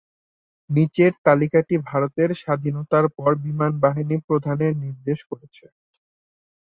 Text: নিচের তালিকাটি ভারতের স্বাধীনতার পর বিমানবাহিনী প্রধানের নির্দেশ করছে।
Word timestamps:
নিচের 0.69 1.11
তালিকাটি 1.25 1.75
ভারতের 1.89 2.29
স্বাধীনতার 2.41 3.05
পর 3.17 3.31
বিমানবাহিনী 3.45 4.15
প্রধানের 4.27 4.73
নির্দেশ 4.83 5.19
করছে। 5.29 5.65